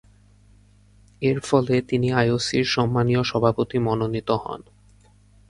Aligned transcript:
এরফলে 1.21 1.75
তিনি 1.81 2.07
আইওসি’র 2.13 2.65
সম্মানীয় 2.65 3.21
সভাপতি 3.23 3.77
মনোনীত 3.79 4.29
হন। 4.43 4.61